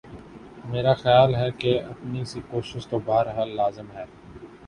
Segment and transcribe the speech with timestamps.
[0.65, 4.05] میرا خیال ہے کہ اپنی سی کوشش تو بہر حال لازم ہے۔